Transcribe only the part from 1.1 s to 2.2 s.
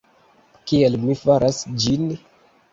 faras ĝin?